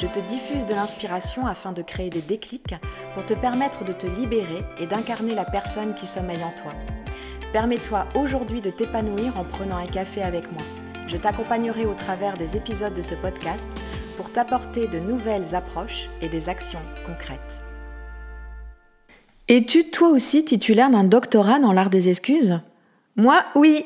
[0.00, 2.74] Je te diffuse de l'inspiration afin de créer des déclics
[3.12, 6.72] pour te permettre de te libérer et d'incarner la personne qui sommeille en toi.
[7.52, 10.62] Permets-toi aujourd'hui de t'épanouir en prenant un café avec moi.
[11.06, 13.68] Je t'accompagnerai au travers des épisodes de ce podcast
[14.16, 17.60] pour t'apporter de nouvelles approches et des actions concrètes.
[19.48, 22.58] Es-tu toi aussi titulaire d'un doctorat dans l'art des excuses?
[23.16, 23.84] Moi, oui.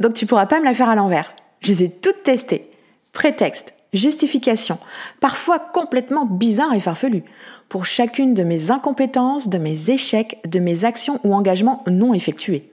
[0.00, 1.36] Donc tu pourras pas me la faire à l'envers.
[1.60, 2.68] Je les ai toutes testées.
[3.12, 4.78] Prétexte, justification,
[5.20, 7.24] parfois complètement bizarre et farfelu,
[7.68, 12.70] pour chacune de mes incompétences, de mes échecs, de mes actions ou engagements non effectués.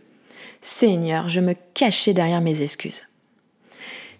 [0.61, 3.05] Seigneur, je me cachais derrière mes excuses.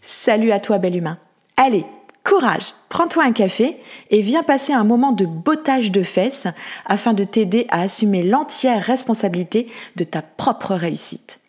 [0.01, 1.17] Salut à toi, bel humain.
[1.57, 1.85] Allez,
[2.23, 3.77] courage, prends-toi un café
[4.09, 6.47] et viens passer un moment de bottage de fesses
[6.85, 11.39] afin de t'aider à assumer l'entière responsabilité de ta propre réussite.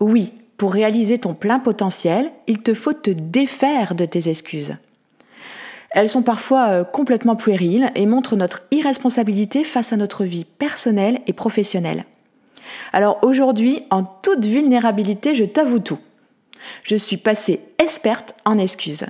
[0.00, 4.76] Oui, pour réaliser ton plein potentiel, il te faut te défaire de tes excuses.
[5.90, 11.20] Elles sont parfois euh, complètement puériles et montrent notre irresponsabilité face à notre vie personnelle
[11.26, 12.04] et professionnelle.
[12.92, 15.98] Alors aujourd'hui, en toute vulnérabilité, je t'avoue tout.
[16.82, 19.06] Je suis passée experte en excuses.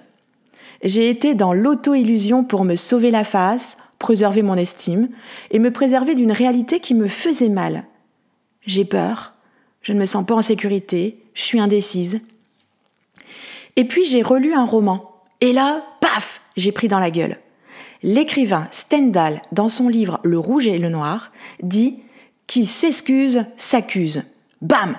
[0.83, 5.09] J'ai été dans l'auto-illusion pour me sauver la face, préserver mon estime
[5.51, 7.85] et me préserver d'une réalité qui me faisait mal.
[8.67, 9.34] J'ai peur,
[9.85, 12.21] je ne me sens pas en sécurité, je suis indécise.
[13.77, 15.13] Et puis j'ai relu un roman.
[15.41, 17.39] Et là, paf, j'ai pris dans la gueule.
[18.03, 21.31] L'écrivain Stendhal, dans son livre Le rouge et le noir,
[21.63, 22.01] dit
[22.47, 24.25] Qui s'excuse s'accuse.
[24.63, 24.97] Bam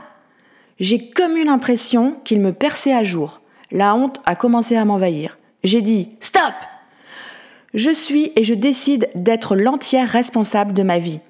[0.79, 3.41] J'ai comme eu l'impression qu'il me perçait à jour.
[3.71, 5.39] La honte a commencé à m'envahir.
[5.63, 6.53] J'ai dit Stop
[7.73, 11.21] Je suis et je décide d'être l'entière responsable de ma vie.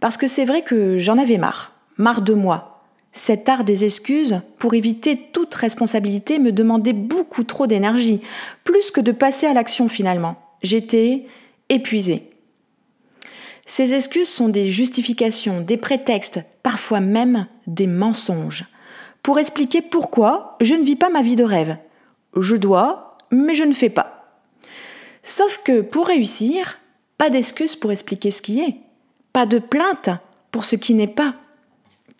[0.00, 1.74] Parce que c'est vrai que j'en avais marre.
[1.98, 2.75] Marre de moi,
[3.16, 8.20] cet art des excuses, pour éviter toute responsabilité, me demandait beaucoup trop d'énergie,
[8.62, 10.36] plus que de passer à l'action finalement.
[10.62, 11.24] J'étais
[11.68, 12.30] épuisée.
[13.64, 18.66] Ces excuses sont des justifications, des prétextes, parfois même des mensonges,
[19.22, 21.78] pour expliquer pourquoi je ne vis pas ma vie de rêve.
[22.36, 24.38] Je dois, mais je ne fais pas.
[25.22, 26.78] Sauf que pour réussir,
[27.18, 28.76] pas d'excuses pour expliquer ce qui est,
[29.32, 30.10] pas de plainte
[30.52, 31.34] pour ce qui n'est pas.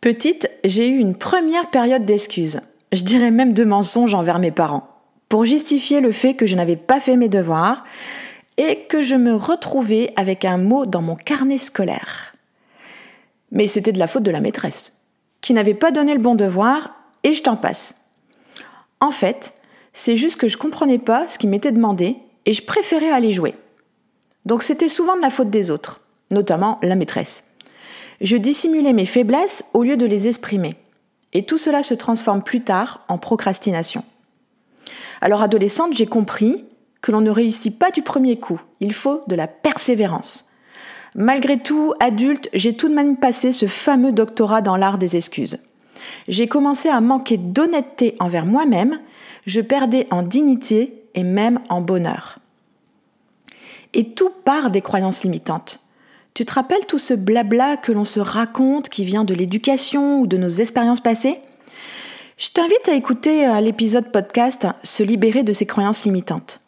[0.06, 2.60] Petite, j'ai eu une première période d'excuses,
[2.92, 4.88] je dirais même de mensonges envers mes parents,
[5.28, 7.82] pour justifier le fait que je n'avais pas fait mes devoirs
[8.56, 12.36] et que je me retrouvais avec un mot dans mon carnet scolaire.
[13.50, 14.92] Mais c'était de la faute de la maîtresse,
[15.40, 16.94] qui n'avait pas donné le bon devoir,
[17.24, 17.96] et je t'en passe.
[19.00, 19.54] En fait,
[19.92, 23.56] c'est juste que je comprenais pas ce qui m'était demandé et je préférais aller jouer.
[24.44, 26.00] Donc c'était souvent de la faute des autres,
[26.30, 27.42] notamment la maîtresse.
[28.20, 30.76] Je dissimulais mes faiblesses au lieu de les exprimer.
[31.32, 34.04] Et tout cela se transforme plus tard en procrastination.
[35.20, 36.64] Alors adolescente, j'ai compris
[37.02, 40.46] que l'on ne réussit pas du premier coup, il faut de la persévérance.
[41.14, 45.58] Malgré tout, adulte, j'ai tout de même passé ce fameux doctorat dans l'art des excuses.
[46.28, 48.98] J'ai commencé à manquer d'honnêteté envers moi-même,
[49.46, 52.38] je perdais en dignité et même en bonheur.
[53.94, 55.85] Et tout part des croyances limitantes.
[56.36, 60.26] Tu te rappelles tout ce blabla que l'on se raconte qui vient de l'éducation ou
[60.26, 61.38] de nos expériences passées?
[62.36, 66.60] Je t'invite à écouter euh, l'épisode podcast Se libérer de ses croyances limitantes.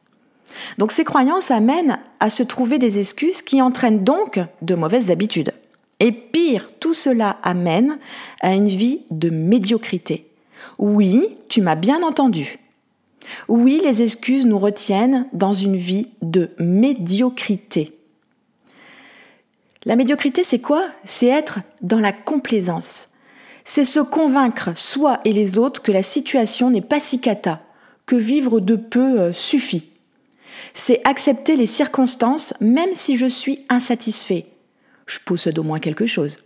[0.78, 5.52] Donc ces croyances amènent à se trouver des excuses qui entraînent donc de mauvaises habitudes.
[6.00, 7.98] Et pire, tout cela amène
[8.40, 10.30] à une vie de médiocrité.
[10.78, 12.58] Oui, tu m'as bien entendu.
[13.48, 17.97] Oui, les excuses nous retiennent dans une vie de médiocrité.
[19.88, 20.86] La médiocrité, c'est quoi?
[21.04, 23.14] C'est être dans la complaisance.
[23.64, 27.62] C'est se convaincre, soi et les autres, que la situation n'est pas si cata,
[28.04, 29.88] que vivre de peu euh, suffit.
[30.74, 34.44] C'est accepter les circonstances même si je suis insatisfait.
[35.06, 36.44] Je possède au moins quelque chose.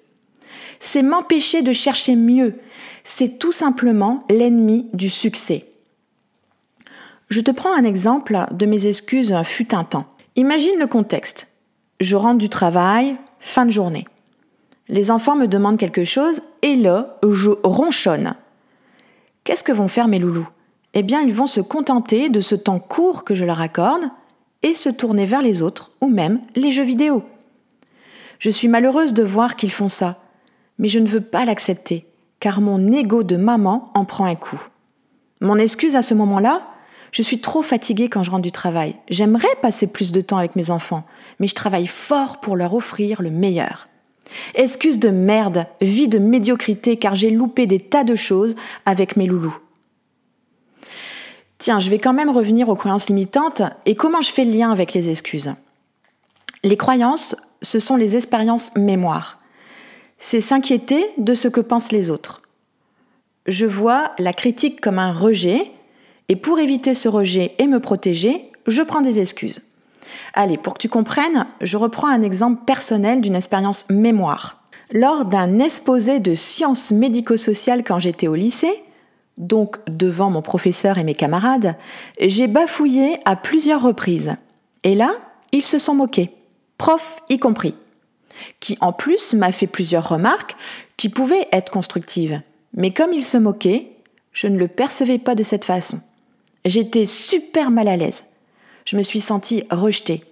[0.79, 2.61] C'est m'empêcher de chercher mieux.
[3.03, 5.67] C'est tout simplement l'ennemi du succès.
[7.29, 10.07] Je te prends un exemple de mes excuses fut un temps.
[10.37, 11.49] Imagine le contexte.
[11.99, 14.05] Je rentre du travail, fin de journée.
[14.89, 18.35] Les enfants me demandent quelque chose et là, je ronchonne.
[19.45, 20.49] Qu'est-ce que vont faire mes loulous?
[20.95, 24.05] Eh bien, ils vont se contenter de ce temps court que je leur accorde
[24.63, 27.25] et se tourner vers les autres ou même les jeux vidéo.
[28.39, 30.19] Je suis malheureuse de voir qu'ils font ça,
[30.79, 32.07] Mais je ne veux pas l'accepter,
[32.41, 34.69] car mon ego de maman en prend un coup.
[35.41, 36.63] Mon excuse à ce moment-là,
[37.13, 38.97] je suis trop fatiguée quand je rentre du travail.
[39.09, 41.05] J'aimerais passer plus de temps avec mes enfants,
[41.39, 43.89] mais je travaille fort pour leur offrir le meilleur.
[44.55, 48.57] Excuse de merde, vie de médiocrité car j'ai loupé des tas de choses
[48.87, 49.59] avec mes loulous.
[51.59, 54.73] Tiens, je vais quand même revenir aux croyances limitantes et comment je fais le lien
[54.73, 55.55] avec les excuses.
[56.65, 59.39] Les croyances, ce sont les expériences mémoire.
[60.19, 62.41] C'est s'inquiéter de ce que pensent les autres.
[63.47, 65.71] Je vois la critique comme un rejet
[66.29, 69.63] et pour éviter ce rejet et me protéger, je prends des excuses.
[70.35, 74.63] Allez, pour que tu comprennes, je reprends un exemple personnel d'une expérience mémoire.
[74.93, 78.83] Lors d'un exposé de sciences médico-sociales quand j'étais au lycée,
[79.39, 81.77] donc devant mon professeur et mes camarades,
[82.21, 84.37] j'ai bafouillé à plusieurs reprises.
[84.85, 85.13] Et là,
[85.53, 86.31] ils se sont moqués,
[86.77, 87.75] prof y compris,
[88.61, 90.57] qui en plus m'a fait plusieurs remarques
[90.97, 92.41] qui pouvaient être constructives.
[92.75, 93.93] Mais comme ils se moquaient,
[94.33, 96.01] je ne le percevais pas de cette façon.
[96.65, 98.25] J'étais super mal à l'aise
[98.85, 100.23] je me suis sentie rejetée.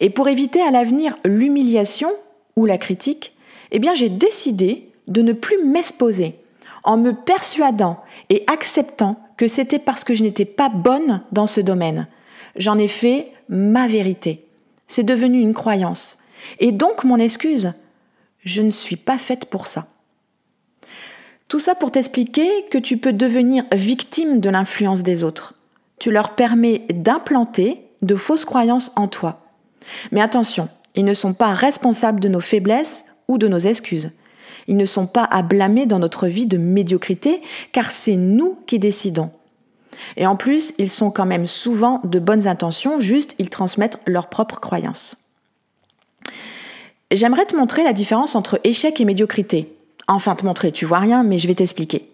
[0.00, 2.10] Et pour éviter à l'avenir l'humiliation
[2.56, 3.34] ou la critique,
[3.70, 6.36] eh bien j'ai décidé de ne plus m'exposer
[6.84, 8.00] en me persuadant
[8.30, 12.06] et acceptant que c'était parce que je n'étais pas bonne dans ce domaine.
[12.56, 14.44] J'en ai fait ma vérité.
[14.86, 16.18] C'est devenu une croyance.
[16.58, 17.74] Et donc mon excuse,
[18.44, 19.88] je ne suis pas faite pour ça.
[21.50, 25.54] Tout ça pour t'expliquer que tu peux devenir victime de l'influence des autres
[26.00, 29.46] tu leur permets d'implanter de fausses croyances en toi.
[30.10, 34.12] Mais attention, ils ne sont pas responsables de nos faiblesses ou de nos excuses.
[34.66, 37.42] Ils ne sont pas à blâmer dans notre vie de médiocrité,
[37.72, 39.30] car c'est nous qui décidons.
[40.16, 44.28] Et en plus, ils sont quand même souvent de bonnes intentions, juste ils transmettent leurs
[44.28, 45.18] propres croyances.
[47.10, 49.76] J'aimerais te montrer la différence entre échec et médiocrité.
[50.10, 52.10] Enfin, te montrer, tu vois rien, mais je vais t'expliquer.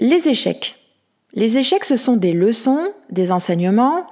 [0.00, 0.76] Les échecs,
[1.34, 4.06] les échecs, ce sont des leçons, des enseignements,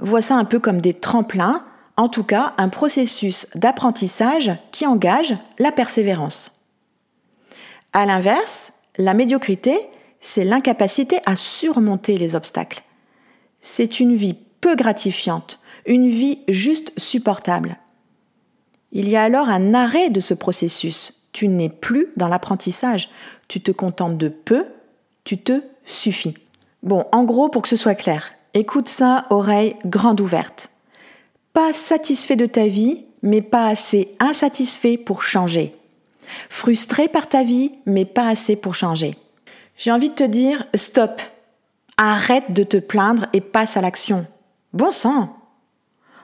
[0.00, 1.64] vois ça un peu comme des tremplins,
[1.96, 6.58] en tout cas un processus d'apprentissage qui engage la persévérance.
[7.92, 9.78] À l'inverse, la médiocrité,
[10.18, 12.82] c'est l'incapacité à surmonter les obstacles.
[13.60, 17.76] C'est une vie peu gratifiante, une vie juste supportable.
[18.90, 21.17] Il y a alors un arrêt de ce processus.
[21.38, 23.10] Tu n'es plus dans l'apprentissage.
[23.46, 24.66] Tu te contentes de peu,
[25.22, 26.34] tu te suffis.
[26.82, 30.70] Bon, en gros, pour que ce soit clair, écoute ça, oreille grande ouverte.
[31.52, 35.76] Pas satisfait de ta vie, mais pas assez insatisfait pour changer.
[36.48, 39.16] Frustré par ta vie, mais pas assez pour changer.
[39.76, 41.22] J'ai envie de te dire, stop.
[41.98, 44.26] Arrête de te plaindre et passe à l'action.
[44.72, 45.36] Bon sang.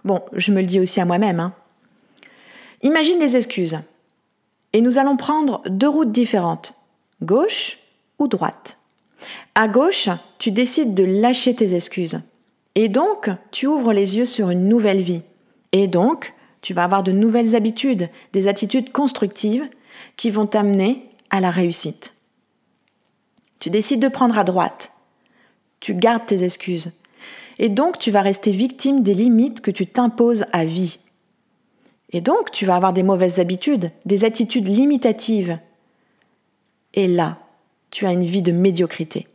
[0.05, 1.39] Bon, je me le dis aussi à moi-même.
[1.39, 1.53] Hein.
[2.83, 3.79] Imagine les excuses.
[4.75, 6.75] Et nous allons prendre deux routes différentes,
[7.23, 7.79] gauche
[8.19, 8.77] ou droite.
[9.55, 12.21] À gauche, tu décides de lâcher tes excuses.
[12.75, 15.23] Et donc, tu ouvres les yeux sur une nouvelle vie.
[15.71, 19.69] Et donc, tu vas avoir de nouvelles habitudes, des attitudes constructives
[20.17, 22.15] qui vont t'amener à la réussite.
[23.61, 24.91] Tu décides de prendre à droite.
[25.79, 26.91] Tu gardes tes excuses.
[27.61, 30.99] Et donc, tu vas rester victime des limites que tu t'imposes à vie.
[32.15, 35.59] Et donc, tu vas avoir des mauvaises habitudes, des attitudes limitatives.
[36.95, 37.39] Et là,
[37.91, 39.27] tu as une vie de médiocrité.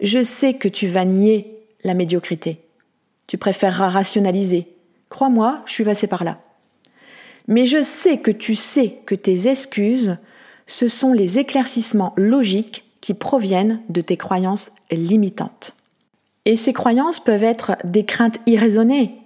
[0.00, 2.60] Je sais que tu vas nier la médiocrité.
[3.26, 4.68] Tu préféreras rationaliser.
[5.08, 6.40] Crois-moi, je suis passé par là.
[7.48, 10.16] Mais je sais que tu sais que tes excuses,
[10.68, 15.74] ce sont les éclaircissements logiques qui proviennent de tes croyances limitantes.
[16.44, 19.16] Et ces croyances peuvent être des craintes irraisonnées,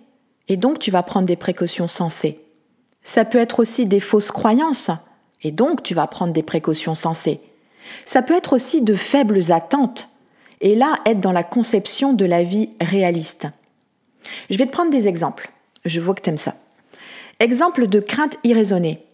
[0.48, 2.40] et donc tu vas prendre des précautions sensées.
[3.02, 4.90] Ça peut être aussi des fausses croyances,
[5.42, 7.40] et donc tu vas prendre des précautions sensées.
[8.04, 10.08] Ça peut être aussi de faibles attentes,
[10.60, 13.46] et là être dans la conception de la vie réaliste.
[14.50, 15.50] Je vais te prendre des exemples.
[15.84, 16.54] Je vois que tu aimes ça.
[17.40, 19.06] Exemple de crainte irraisonnée.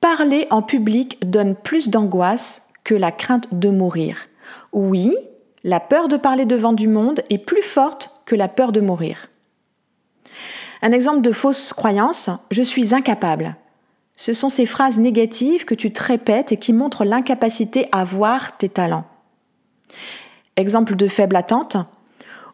[0.00, 4.28] Parler en public donne plus d'angoisse que la crainte de mourir.
[4.72, 5.14] Oui,
[5.64, 9.28] la peur de parler devant du monde est plus forte que la peur de mourir.
[10.82, 13.56] Un exemple de fausse croyance, je suis incapable.
[14.16, 18.56] Ce sont ces phrases négatives que tu te répètes et qui montrent l'incapacité à voir
[18.56, 19.06] tes talents.
[20.56, 21.76] Exemple de faible attente.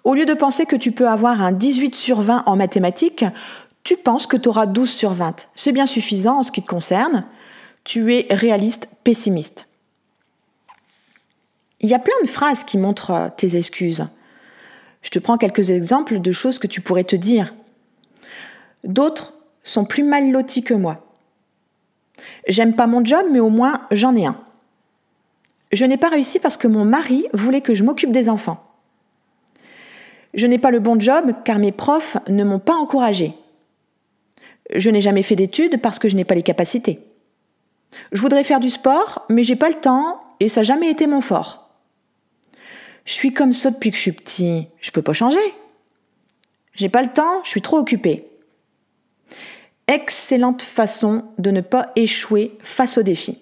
[0.04, 3.24] Au lieu de penser que tu peux avoir un 18 sur 20 en mathématiques,
[3.82, 5.48] tu penses que tu auras 12 sur 20.
[5.54, 7.24] C'est bien suffisant en ce qui te concerne.
[7.84, 9.66] Tu es réaliste pessimiste.
[11.80, 14.06] Il y a plein de phrases qui montrent euh, tes excuses.
[15.02, 17.54] Je te prends quelques exemples de choses que tu pourrais te dire.
[18.84, 21.04] D'autres sont plus mal lotis que moi.
[22.46, 24.38] J'aime pas mon job, mais au moins j'en ai un.
[25.72, 28.62] Je n'ai pas réussi parce que mon mari voulait que je m'occupe des enfants.
[30.34, 33.34] Je n'ai pas le bon job car mes profs ne m'ont pas encouragé.
[34.74, 37.00] Je n'ai jamais fait d'études parce que je n'ai pas les capacités.
[38.12, 41.06] Je voudrais faire du sport, mais j'ai pas le temps et ça n'a jamais été
[41.06, 41.70] mon fort.
[43.04, 45.38] Je suis comme ça depuis que je suis petit, je peux pas changer.
[46.74, 48.28] J'ai pas le temps, je suis trop occupée.
[49.86, 53.38] Excellente façon de ne pas échouer face au défi.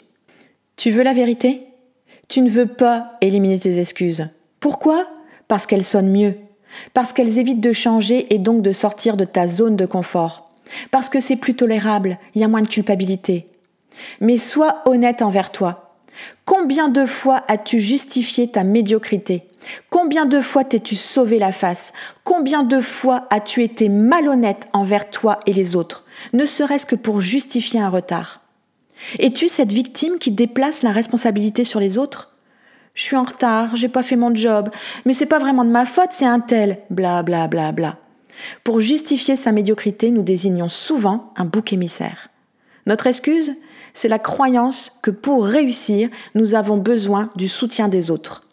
[0.76, 1.66] Tu veux la vérité?
[2.28, 4.28] Tu ne veux pas éliminer tes excuses.
[4.58, 5.06] Pourquoi?
[5.46, 6.34] Parce qu'elles sonnent mieux.
[6.94, 10.50] Parce qu'elles évitent de changer et donc de sortir de ta zone de confort.
[10.90, 13.46] Parce que c'est plus tolérable, il y a moins de culpabilité.
[14.20, 15.96] Mais sois honnête envers toi.
[16.44, 19.44] Combien de fois as-tu justifié ta médiocrité?
[19.90, 21.92] Combien de fois t'es-tu sauvé la face?
[22.24, 27.20] Combien de fois as-tu été malhonnête envers toi et les autres, ne serait-ce que pour
[27.20, 28.40] justifier un retard
[29.18, 32.30] Es-tu cette victime qui déplace la responsabilité sur les autres?
[32.94, 34.68] Je suis en retard, j'ai pas fait mon job,
[35.04, 37.98] mais c'est pas vraiment de ma faute, c'est un tel, bla bla bla bla.
[38.64, 42.28] Pour justifier sa médiocrité, nous désignons souvent un bouc émissaire.
[42.86, 43.54] Notre excuse,
[43.94, 48.46] c'est la croyance que pour réussir, nous avons besoin du soutien des autres.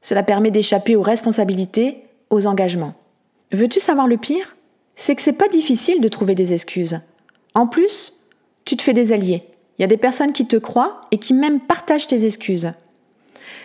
[0.00, 2.94] Cela permet d'échapper aux responsabilités, aux engagements.
[3.52, 4.55] Veux-tu savoir le pire?
[4.96, 7.00] C'est que c'est pas difficile de trouver des excuses.
[7.54, 8.14] En plus,
[8.64, 9.44] tu te fais des alliés.
[9.78, 12.72] Il y a des personnes qui te croient et qui même partagent tes excuses.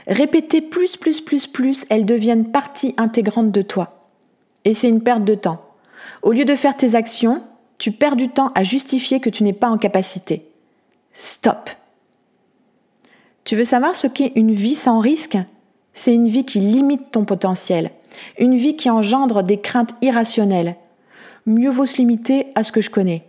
[0.08, 4.10] Répéter plus, plus, plus, plus, elles deviennent partie intégrante de toi.
[4.66, 5.64] Et c'est une perte de temps.
[6.22, 7.44] Au lieu de faire tes actions,
[7.78, 10.46] tu perds du temps à justifier que tu n'es pas en capacité.
[11.14, 11.70] Stop.
[13.44, 15.38] Tu veux savoir ce qu'est une vie sans risque?
[15.94, 17.92] C'est une vie qui limite ton potentiel,
[18.38, 20.76] une vie qui engendre des craintes irrationnelles.
[21.46, 23.24] Mieux vaut se limiter à ce que je connais.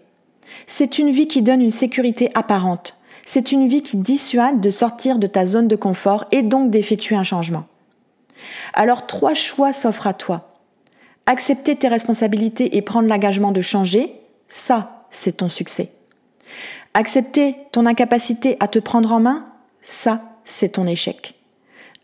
[0.67, 2.99] C'est une vie qui donne une sécurité apparente.
[3.25, 7.17] C'est une vie qui dissuade de sortir de ta zone de confort et donc d'effectuer
[7.17, 7.67] un changement.
[8.75, 10.53] Alors trois choix s'offrent à toi.
[11.27, 14.13] Accepter tes responsabilités et prendre l'engagement de changer,
[14.49, 15.93] ça, c'est ton succès.
[16.95, 19.47] Accepter ton incapacité à te prendre en main,
[19.81, 21.35] ça, c'est ton échec.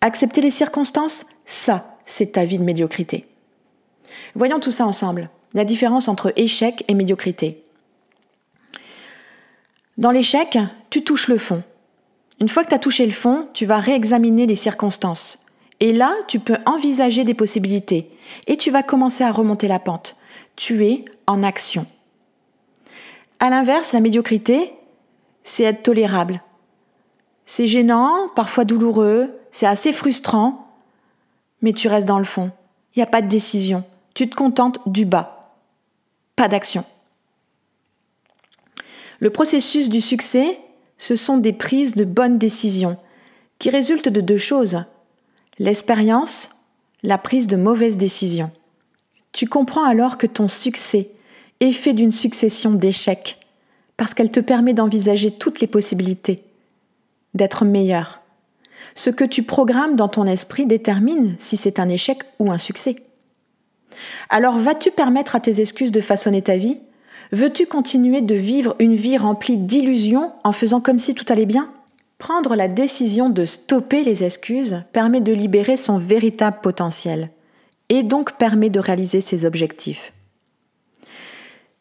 [0.00, 3.26] Accepter les circonstances, ça, c'est ta vie de médiocrité.
[4.34, 7.62] Voyons tout ça ensemble, la différence entre échec et médiocrité.
[9.96, 10.58] Dans l'échec,
[10.90, 11.62] tu touches le fond.
[12.40, 15.44] Une fois que tu as touché le fond, tu vas réexaminer les circonstances.
[15.80, 18.10] Et là, tu peux envisager des possibilités
[18.46, 20.16] et tu vas commencer à remonter la pente.
[20.56, 21.86] Tu es en action.
[23.40, 24.72] À l'inverse, la médiocrité,
[25.44, 26.42] c'est être tolérable.
[27.46, 30.68] C'est gênant, parfois douloureux, c'est assez frustrant,
[31.62, 32.50] mais tu restes dans le fond.
[32.94, 33.84] Il n'y a pas de décision.
[34.14, 35.37] Tu te contentes du bas.
[36.38, 36.84] Pas d'action.
[39.18, 40.60] Le processus du succès,
[40.96, 42.96] ce sont des prises de bonnes décisions
[43.58, 44.84] qui résultent de deux choses.
[45.58, 46.50] L'expérience,
[47.02, 48.52] la prise de mauvaises décisions.
[49.32, 51.10] Tu comprends alors que ton succès
[51.58, 53.40] est fait d'une succession d'échecs,
[53.96, 56.44] parce qu'elle te permet d'envisager toutes les possibilités,
[57.34, 58.20] d'être meilleur,
[58.94, 63.07] ce que tu programmes dans ton esprit détermine si c'est un échec ou un succès.
[64.28, 66.80] Alors vas-tu permettre à tes excuses de façonner ta vie?
[67.32, 71.72] Veux-tu continuer de vivre une vie remplie d'illusions en faisant comme si tout allait bien?
[72.18, 77.30] Prendre la décision de stopper les excuses permet de libérer son véritable potentiel
[77.88, 80.12] et donc permet de réaliser ses objectifs.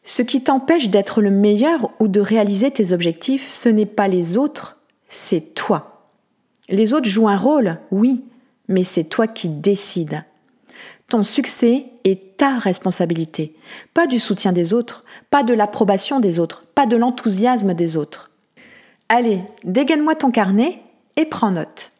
[0.04, 4.38] Ce qui t'empêche d'être le meilleur ou de réaliser tes objectifs, ce n'est pas les
[4.38, 6.06] autres, c'est toi.
[6.68, 8.24] Les autres jouent un rôle, oui,
[8.68, 10.24] mais c'est toi qui décides.
[11.08, 13.56] Ton succès est ta responsabilité,
[13.94, 18.30] pas du soutien des autres, pas de l'approbation des autres, pas de l'enthousiasme des autres.
[19.08, 20.82] Allez, dégaine-moi ton carnet
[21.16, 21.92] et prends note.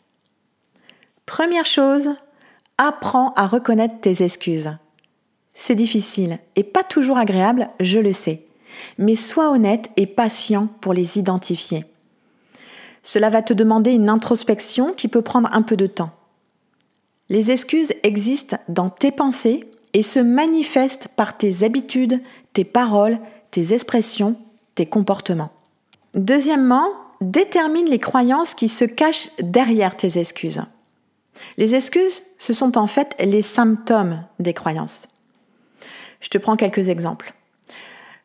[1.24, 2.10] Première chose,
[2.76, 4.76] apprends à reconnaître tes excuses.
[5.54, 8.44] C'est difficile et pas toujours agréable, je le sais,
[8.98, 11.86] mais sois honnête et patient pour les identifier.
[13.02, 16.10] Cela va te demander une introspection qui peut prendre un peu de temps.
[17.28, 22.20] Les excuses existent dans tes pensées et se manifestent par tes habitudes,
[22.52, 23.18] tes paroles,
[23.50, 24.36] tes expressions,
[24.74, 25.52] tes comportements.
[26.14, 26.88] Deuxièmement,
[27.20, 30.62] détermine les croyances qui se cachent derrière tes excuses.
[31.56, 35.08] Les excuses, ce sont en fait les symptômes des croyances.
[36.20, 37.34] Je te prends quelques exemples.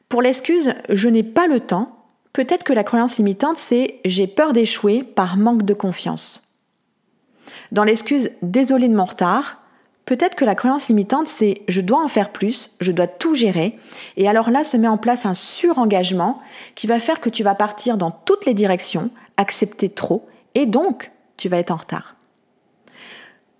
[0.10, 4.54] Pour l'excuse je n'ai pas le temps, Peut-être que la croyance limitante, c'est j'ai peur
[4.54, 6.43] d'échouer par manque de confiance.
[7.72, 9.60] Dans l'excuse désolé de mon retard,
[10.06, 13.80] Peut-être que la croyance limitante, c'est je dois en faire plus, je dois tout gérer,
[14.18, 16.40] et alors là se met en place un surengagement
[16.76, 21.12] qui va faire que tu vas partir dans toutes les directions, accepter trop, et donc
[21.38, 22.16] tu vas être en retard.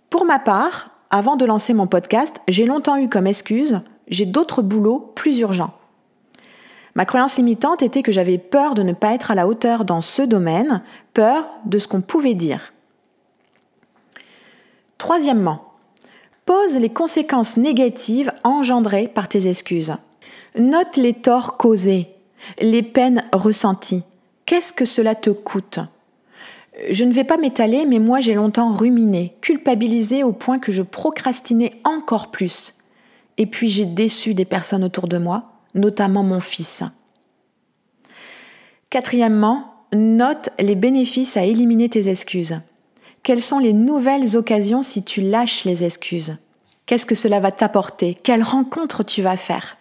[0.10, 4.62] Pour ma part, avant de lancer mon podcast, j'ai longtemps eu comme excuse j'ai d'autres
[4.62, 5.74] boulots plus urgents.
[6.96, 10.02] Ma croyance limitante était que j'avais peur de ne pas être à la hauteur dans
[10.02, 10.84] ce domaine,
[11.14, 12.73] peur de ce qu'on pouvait dire.
[15.04, 15.74] Troisièmement,
[16.46, 19.94] Pose les conséquences négatives engendrées par tes excuses.
[20.58, 22.08] Note les torts causés,
[22.62, 24.04] les peines ressenties.
[24.46, 25.80] Qu'est-ce que cela te coûte?
[26.90, 30.82] Je ne vais pas m'étaler, mais moi j'ai longtemps ruminé, culpabilisé au point que je
[30.82, 32.76] procrastinais encore plus.
[33.38, 36.82] Et puis j'ai déçu des personnes autour de moi, notamment mon fils.
[38.90, 42.62] Quatrièmement, note les bénéfices à éliminer tes excuses.
[43.24, 46.38] Quelles sont les nouvelles occasions si tu lâches les excuses?
[46.86, 48.16] Qu'est-ce que cela va t'apporter?
[48.22, 49.78] Quelle rencontre tu vas faire?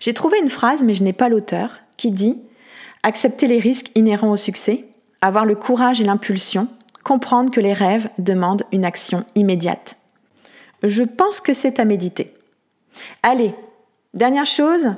[0.00, 2.40] J'ai trouvé une phrase, mais je n'ai pas l'auteur, qui dit
[3.02, 4.86] Accepter les risques inhérents au succès,
[5.20, 6.68] avoir le courage et l'impulsion,
[7.04, 9.96] comprendre que les rêves demandent une action immédiate.
[10.82, 12.34] Je pense que c'est à méditer.
[13.22, 13.54] Allez,
[14.14, 14.94] dernière chose,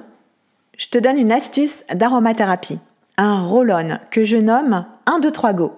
[0.76, 2.78] je te donne une astuce d'aromathérapie,
[3.16, 5.72] un roll-on que je nomme 1, 2, 3, go.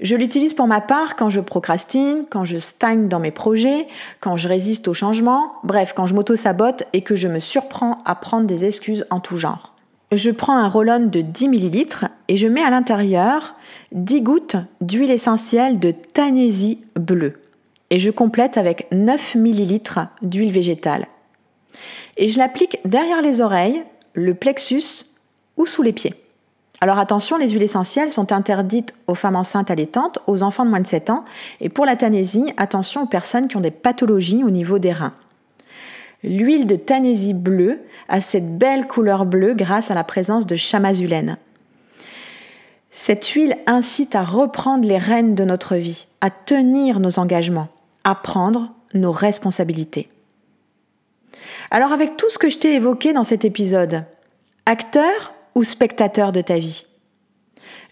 [0.00, 3.86] Je l'utilise pour ma part quand je procrastine, quand je stagne dans mes projets,
[4.20, 8.14] quand je résiste au changement, bref, quand je m'auto-sabote et que je me surprends à
[8.14, 9.74] prendre des excuses en tout genre.
[10.10, 13.54] Je prends un roll-on de 10 ml et je mets à l'intérieur
[13.92, 17.38] 10 gouttes d'huile essentielle de Tanésie bleue.
[17.90, 21.08] Et je complète avec 9 ml d'huile végétale.
[22.16, 25.04] Et je l'applique derrière les oreilles, le plexus
[25.58, 26.14] ou sous les pieds.
[26.82, 30.80] Alors attention, les huiles essentielles sont interdites aux femmes enceintes allaitantes, aux enfants de moins
[30.80, 31.24] de 7 ans,
[31.60, 35.12] et pour la tanésie, attention aux personnes qui ont des pathologies au niveau des reins.
[36.22, 41.36] L'huile de tanésie bleue a cette belle couleur bleue grâce à la présence de chamazulène.
[42.90, 47.68] Cette huile incite à reprendre les rênes de notre vie, à tenir nos engagements,
[48.04, 50.08] à prendre nos responsabilités.
[51.70, 54.04] Alors avec tout ce que je t'ai évoqué dans cet épisode,
[54.66, 56.86] acteur ou spectateur de ta vie.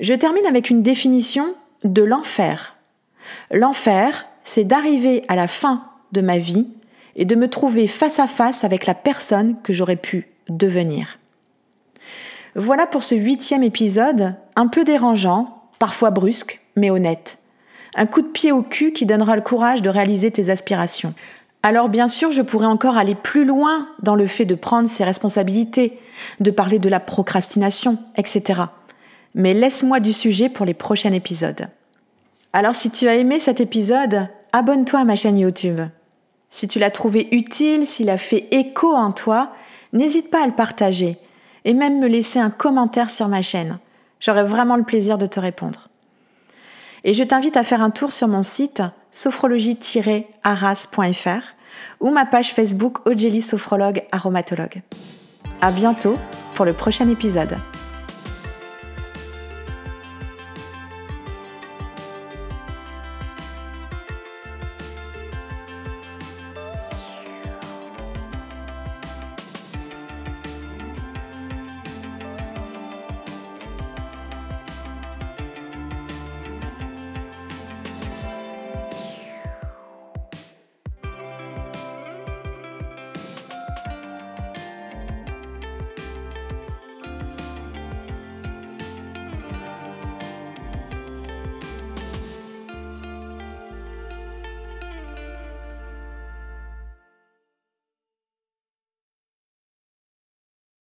[0.01, 2.77] Je termine avec une définition de l'enfer.
[3.51, 6.69] L'enfer, c'est d'arriver à la fin de ma vie
[7.17, 11.19] et de me trouver face à face avec la personne que j'aurais pu devenir.
[12.55, 17.39] Voilà pour ce huitième épisode, un peu dérangeant, parfois brusque, mais honnête.
[17.95, 21.15] Un coup de pied au cul qui donnera le courage de réaliser tes aspirations.
[21.69, 25.05] Alors bien sûr, je pourrais encore aller plus loin dans le fait de prendre ses
[25.05, 25.99] responsabilités,
[26.41, 28.63] de parler de la procrastination, etc.
[29.35, 31.69] Mais laisse-moi du sujet pour les prochains épisodes.
[32.55, 35.83] Alors si tu as aimé cet épisode, abonne-toi à ma chaîne YouTube.
[36.49, 39.53] Si tu l'as trouvé utile, s'il a fait écho en toi,
[39.93, 41.19] n'hésite pas à le partager
[41.67, 43.79] et même me laisser un commentaire sur ma chaîne.
[44.21, 45.91] J'aurai vraiment le plaisir de te répondre.
[47.05, 51.58] Et je t'invite à faire un tour sur mon site sophrologie-arras.fr
[52.01, 54.83] ou ma page Facebook Ogeli Sophrologue Aromatologue.
[55.61, 56.17] À bientôt
[56.55, 57.57] pour le prochain épisode.